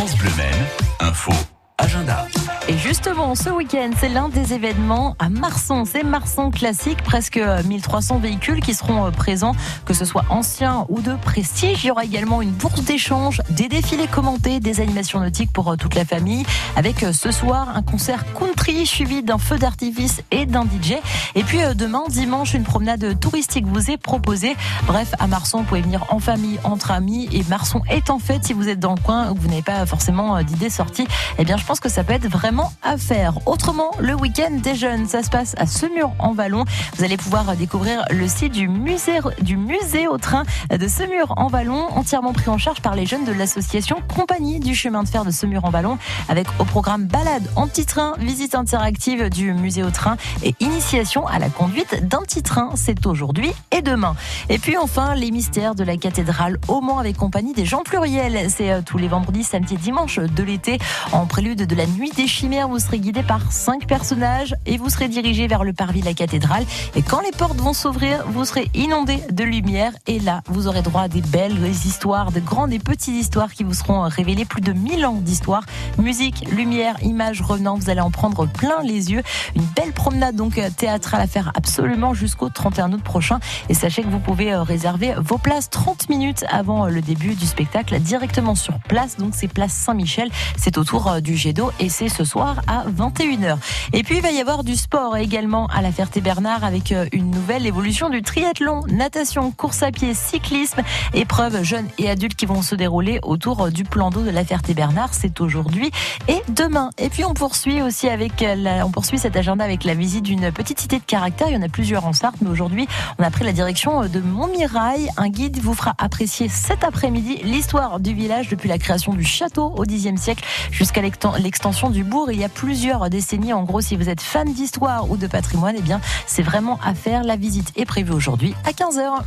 France 0.00 0.16
Bleu 0.16 0.30
Maine, 0.34 1.08
info, 1.10 1.30
agenda. 1.80 2.26
Et 2.70 2.78
justement, 2.78 3.34
ce 3.34 3.50
week-end, 3.50 3.90
c'est 3.98 4.08
l'un 4.08 4.28
des 4.28 4.52
événements 4.52 5.16
à 5.18 5.28
Marson. 5.28 5.84
C'est 5.84 6.04
Marson 6.04 6.52
classique, 6.52 7.02
presque 7.02 7.36
1300 7.38 8.18
véhicules 8.18 8.60
qui 8.60 8.74
seront 8.74 9.06
euh, 9.06 9.10
présents, 9.10 9.56
que 9.86 9.92
ce 9.92 10.04
soit 10.04 10.24
anciens 10.30 10.86
ou 10.88 11.00
de 11.00 11.14
prestige. 11.14 11.82
Il 11.82 11.88
y 11.88 11.90
aura 11.90 12.04
également 12.04 12.42
une 12.42 12.52
bourse 12.52 12.82
d'échange, 12.82 13.42
des 13.50 13.68
défilés 13.68 14.06
commentés, 14.06 14.60
des 14.60 14.80
animations 14.80 15.18
nautiques 15.18 15.52
pour 15.52 15.72
euh, 15.72 15.76
toute 15.76 15.96
la 15.96 16.04
famille, 16.04 16.44
avec 16.76 17.02
euh, 17.02 17.12
ce 17.12 17.32
soir 17.32 17.70
un 17.74 17.82
concert 17.82 18.24
country 18.34 18.86
suivi 18.86 19.24
d'un 19.24 19.38
feu 19.38 19.58
d'artifice 19.58 20.22
et 20.30 20.46
d'un 20.46 20.62
DJ. 20.62 20.94
Et 21.34 21.42
puis 21.42 21.58
demain, 21.74 22.04
dimanche, 22.08 22.54
une 22.54 22.62
promenade 22.62 23.18
touristique 23.18 23.66
vous 23.66 23.90
est 23.90 23.96
proposée. 23.96 24.56
Bref, 24.86 25.12
à 25.18 25.26
Marson, 25.26 25.58
vous 25.58 25.64
pouvez 25.64 25.80
venir 25.80 26.04
en 26.10 26.20
famille, 26.20 26.60
entre 26.62 26.92
amis. 26.92 27.28
Et 27.32 27.42
Marson 27.48 27.82
est 27.90 28.10
en 28.10 28.20
fait, 28.20 28.44
si 28.44 28.52
vous 28.52 28.68
êtes 28.68 28.78
dans 28.78 28.94
le 28.94 29.00
coin 29.00 29.30
ou 29.30 29.34
que 29.34 29.40
vous 29.40 29.48
n'avez 29.48 29.62
pas 29.62 29.86
forcément 29.86 30.40
d'idées 30.42 30.70
sorties, 30.70 31.08
eh 31.38 31.44
bien, 31.44 31.56
je 31.56 31.64
pense 31.70 31.78
que 31.78 31.88
ça 31.88 32.02
peut 32.02 32.14
être 32.14 32.26
vraiment 32.26 32.72
à 32.82 32.96
faire. 32.96 33.46
Autrement, 33.46 33.92
le 34.00 34.16
week-end 34.16 34.50
des 34.60 34.74
jeunes, 34.74 35.06
ça 35.06 35.22
se 35.22 35.30
passe 35.30 35.54
à 35.56 35.66
Semur 35.66 36.10
en 36.18 36.32
Vallon. 36.32 36.64
Vous 36.96 37.04
allez 37.04 37.16
pouvoir 37.16 37.54
découvrir 37.54 38.04
le 38.10 38.26
site 38.26 38.50
du 38.50 38.66
musée, 38.66 39.20
du 39.40 39.56
musée 39.56 40.08
au 40.08 40.18
train 40.18 40.42
de 40.68 40.88
Semur 40.88 41.32
en 41.36 41.46
Vallon, 41.46 41.86
entièrement 41.94 42.32
pris 42.32 42.50
en 42.50 42.58
charge 42.58 42.80
par 42.80 42.96
les 42.96 43.06
jeunes 43.06 43.24
de 43.24 43.30
l'association 43.30 43.98
Compagnie 44.12 44.58
du 44.58 44.74
chemin 44.74 45.04
de 45.04 45.08
fer 45.08 45.24
de 45.24 45.30
Semur 45.30 45.64
en 45.64 45.70
Vallon, 45.70 45.96
avec 46.28 46.48
au 46.58 46.64
programme 46.64 47.04
balade 47.04 47.48
en 47.54 47.68
petit 47.68 47.86
train, 47.86 48.14
visite 48.18 48.56
interactive 48.56 49.30
du 49.30 49.52
musée 49.52 49.84
au 49.84 49.90
train 49.90 50.16
et 50.42 50.56
initiation 50.58 51.24
à 51.28 51.38
la 51.38 51.50
conduite 51.50 52.04
d'un 52.08 52.22
petit 52.22 52.42
train. 52.42 52.70
C'est 52.74 53.06
aujourd'hui 53.06 53.52
et 53.70 53.80
demain. 53.80 54.16
Et 54.48 54.58
puis 54.58 54.76
enfin, 54.76 55.14
les 55.14 55.30
mystères 55.30 55.76
de 55.76 55.84
la 55.84 55.96
cathédrale 55.96 56.58
au 56.66 56.80
Mans 56.80 56.98
avec 56.98 57.16
compagnie 57.16 57.52
des 57.52 57.64
gens 57.64 57.84
pluriels. 57.84 58.50
C'est 58.50 58.72
euh, 58.72 58.80
tous 58.84 58.98
les 58.98 59.06
vendredis, 59.06 59.44
samedi 59.44 59.74
et 59.74 59.76
dimanche 59.78 60.18
de 60.18 60.42
l'été 60.42 60.78
en 61.12 61.26
prélude 61.26 61.59
de 61.66 61.74
la 61.74 61.86
nuit 61.86 62.10
des 62.16 62.26
chimères 62.26 62.68
vous 62.68 62.78
serez 62.78 62.98
guidé 62.98 63.22
par 63.22 63.52
cinq 63.52 63.86
personnages 63.86 64.54
et 64.66 64.76
vous 64.76 64.88
serez 64.88 65.08
dirigé 65.08 65.46
vers 65.46 65.64
le 65.64 65.72
parvis 65.72 66.00
de 66.00 66.06
la 66.06 66.14
cathédrale. 66.14 66.64
Et 66.94 67.02
quand 67.02 67.20
les 67.20 67.32
portes 67.32 67.58
vont 67.58 67.72
s'ouvrir, 67.72 68.24
vous 68.28 68.44
serez 68.44 68.70
inondé 68.74 69.18
de 69.30 69.44
lumière. 69.44 69.92
Et 70.06 70.18
là, 70.18 70.42
vous 70.46 70.68
aurez 70.68 70.82
droit 70.82 71.02
à 71.02 71.08
des 71.08 71.20
belles 71.20 71.58
histoires, 71.68 72.32
de 72.32 72.40
grandes 72.40 72.72
et 72.72 72.78
petites 72.78 73.14
histoires 73.14 73.52
qui 73.52 73.64
vous 73.64 73.74
seront 73.74 74.02
révélées. 74.02 74.44
Plus 74.44 74.60
de 74.60 74.72
1000 74.72 75.06
ans 75.06 75.20
d'histoire. 75.20 75.64
Musique, 75.98 76.48
lumière, 76.50 76.96
images 77.02 77.42
revenant. 77.42 77.76
Vous 77.76 77.90
allez 77.90 78.00
en 78.00 78.10
prendre 78.10 78.46
plein 78.46 78.82
les 78.82 79.12
yeux. 79.12 79.22
Une 79.54 79.64
belle 79.76 79.92
promenade 79.92 80.36
donc 80.36 80.60
théâtrale 80.76 81.20
à 81.20 81.26
faire 81.26 81.52
absolument 81.54 82.14
jusqu'au 82.14 82.48
31 82.48 82.92
août 82.92 83.02
prochain. 83.02 83.40
Et 83.68 83.74
sachez 83.74 84.02
que 84.02 84.08
vous 84.08 84.20
pouvez 84.20 84.52
euh, 84.52 84.62
réserver 84.62 85.14
vos 85.18 85.38
places 85.38 85.70
30 85.70 86.08
minutes 86.08 86.44
avant 86.48 86.86
le 86.86 87.00
début 87.00 87.34
du 87.34 87.46
spectacle 87.46 87.98
directement 88.00 88.54
sur 88.54 88.78
place. 88.80 89.16
Donc 89.16 89.34
c'est 89.34 89.48
place 89.48 89.72
Saint-Michel. 89.72 90.30
C'est 90.56 90.78
autour 90.78 91.08
euh, 91.08 91.20
du 91.20 91.36
et 91.80 91.88
c'est 91.88 92.08
ce 92.08 92.24
soir 92.24 92.60
à 92.66 92.84
21h. 92.88 93.56
Et 93.92 94.02
puis 94.02 94.16
il 94.16 94.22
va 94.22 94.30
y 94.30 94.40
avoir 94.40 94.62
du 94.62 94.76
sport 94.76 95.16
également 95.16 95.66
à 95.66 95.82
la 95.82 95.90
Ferté-Bernard 95.90 96.62
avec 96.64 96.92
euh, 96.92 97.06
une 97.12 97.30
nouvelle 97.30 97.66
évolution 97.66 98.08
du 98.08 98.22
triathlon, 98.22 98.82
natation, 98.86 99.50
course 99.50 99.82
à 99.82 99.90
pied, 99.90 100.14
cyclisme, 100.14 100.82
épreuves 101.12 101.62
jeunes 101.62 101.88
et 101.98 102.08
adultes 102.08 102.36
qui 102.36 102.46
vont 102.46 102.62
se 102.62 102.74
dérouler 102.74 103.18
autour 103.22 103.62
euh, 103.62 103.70
du 103.70 103.84
plan 103.84 104.10
d'eau 104.10 104.22
de 104.22 104.30
la 104.30 104.44
Ferté-Bernard. 104.44 105.12
C'est 105.12 105.40
aujourd'hui 105.40 105.90
et 106.28 106.40
demain. 106.50 106.90
Et 106.98 107.08
puis 107.08 107.24
on 107.24 107.34
poursuit 107.34 107.82
aussi 107.82 108.08
avec 108.08 108.42
euh, 108.42 108.54
la, 108.54 108.86
on 108.86 108.90
poursuit 108.90 109.18
cet 109.18 109.36
agenda 109.36 109.64
avec 109.64 109.82
la 109.84 109.94
visite 109.94 110.22
d'une 110.24 110.52
petite 110.52 110.80
cité 110.80 110.98
de 110.98 111.04
caractère. 111.04 111.48
Il 111.48 111.54
y 111.54 111.58
en 111.58 111.62
a 111.62 111.68
plusieurs 111.68 112.06
en 112.06 112.12
Sarthe, 112.12 112.36
mais 112.42 112.50
aujourd'hui 112.50 112.86
on 113.18 113.24
a 113.24 113.30
pris 113.30 113.44
la 113.44 113.52
direction 113.52 114.06
de 114.06 114.20
Montmirail. 114.20 115.08
Un 115.16 115.28
guide 115.28 115.58
vous 115.58 115.74
fera 115.74 115.94
apprécier 115.98 116.48
cet 116.48 116.84
après-midi 116.84 117.38
l'histoire 117.42 117.98
du 117.98 118.14
village 118.14 118.48
depuis 118.48 118.68
la 118.68 118.78
création 118.78 119.14
du 119.14 119.24
château 119.24 119.74
au 119.76 119.84
Xe 119.84 120.14
siècle 120.16 120.44
jusqu'à 120.70 121.00
l'extension 121.40 121.90
du 121.90 122.04
bourg 122.04 122.30
il 122.30 122.38
y 122.38 122.44
a 122.44 122.48
plusieurs 122.48 123.10
décennies. 123.10 123.52
En 123.52 123.64
gros, 123.64 123.80
si 123.80 123.96
vous 123.96 124.08
êtes 124.08 124.20
fan 124.20 124.52
d'histoire 124.52 125.10
ou 125.10 125.16
de 125.16 125.26
patrimoine, 125.26 125.74
eh 125.78 125.82
bien, 125.82 126.00
c'est 126.26 126.42
vraiment 126.42 126.78
à 126.84 126.94
faire. 126.94 127.24
La 127.24 127.36
visite 127.36 127.72
est 127.76 127.84
prévue 127.84 128.12
aujourd'hui 128.12 128.54
à 128.64 128.70
15h. 128.70 129.22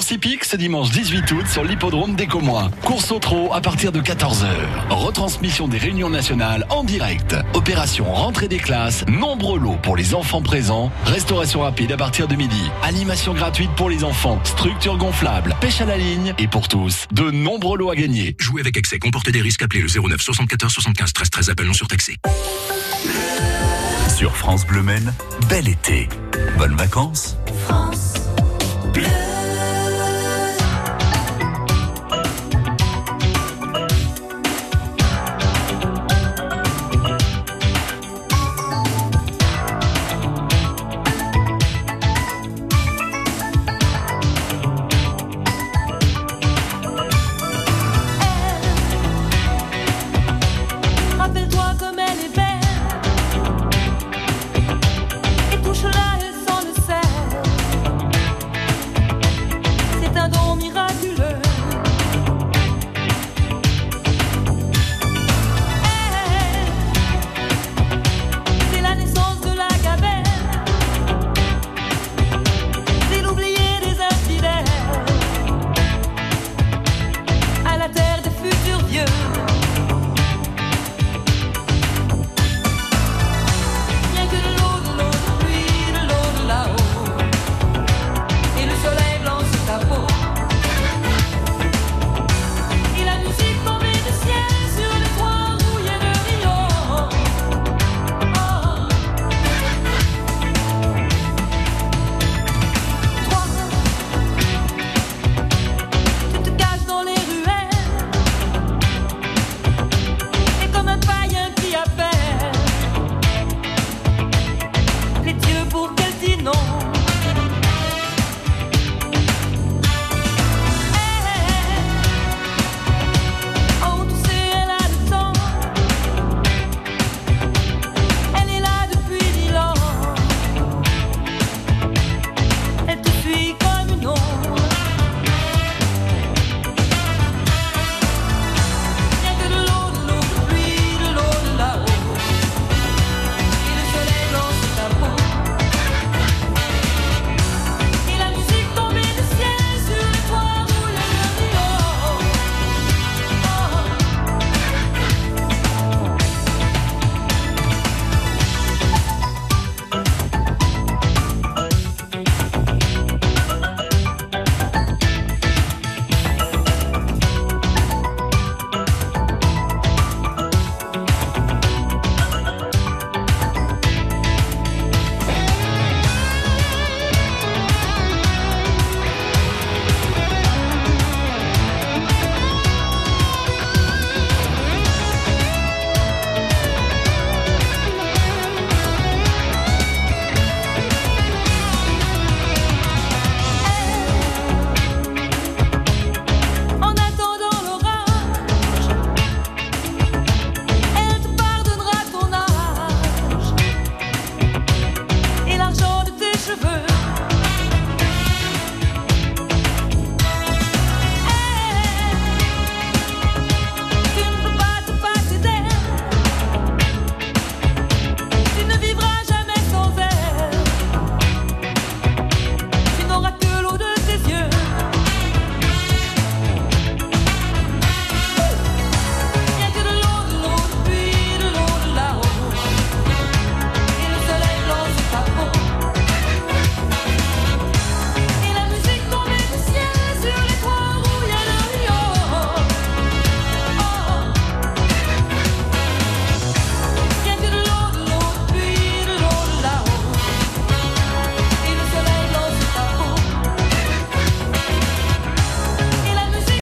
Course 0.00 0.12
hippique 0.12 0.44
ce 0.46 0.56
dimanche 0.56 0.90
18 0.92 1.30
août 1.32 1.46
sur 1.46 1.62
l'hippodrome 1.62 2.14
des 2.14 2.26
Comois. 2.26 2.70
Course 2.84 3.12
au 3.12 3.18
trot 3.18 3.50
à 3.52 3.60
partir 3.60 3.92
de 3.92 4.00
14h. 4.00 4.46
Retransmission 4.88 5.68
des 5.68 5.76
réunions 5.76 6.08
nationales 6.08 6.64
en 6.70 6.84
direct. 6.84 7.36
Opération 7.52 8.10
rentrée 8.10 8.48
des 8.48 8.56
classes, 8.56 9.04
nombreux 9.08 9.58
lots 9.58 9.76
pour 9.82 9.98
les 9.98 10.14
enfants 10.14 10.40
présents. 10.40 10.90
Restauration 11.04 11.60
rapide 11.60 11.92
à 11.92 11.98
partir 11.98 12.28
de 12.28 12.34
midi. 12.34 12.62
Animation 12.82 13.34
gratuite 13.34 13.70
pour 13.76 13.90
les 13.90 14.02
enfants. 14.02 14.40
Structure 14.44 14.96
gonflable. 14.96 15.54
Pêche 15.60 15.82
à 15.82 15.84
la 15.84 15.98
ligne. 15.98 16.32
Et 16.38 16.48
pour 16.48 16.68
tous, 16.68 17.06
de 17.12 17.30
nombreux 17.30 17.76
lots 17.76 17.90
à 17.90 17.94
gagner. 17.94 18.36
Jouer 18.38 18.62
avec 18.62 18.78
excès 18.78 18.98
comporter 18.98 19.32
des 19.32 19.42
risques. 19.42 19.62
Appelez 19.62 19.82
le 19.82 19.88
09 19.88 20.18
74 20.18 20.72
75 20.72 21.12
13 21.12 21.28
13. 21.28 21.50
Appel 21.50 21.66
non 21.66 21.74
surtaxé. 21.74 22.16
Sur 24.16 24.34
France 24.34 24.66
Bleu 24.66 24.82
Maine, 24.82 25.12
bel 25.50 25.68
été. 25.68 26.08
Bonnes 26.56 26.76
vacances. 26.76 27.36
France 27.66 28.14
Bleu. 28.94 29.04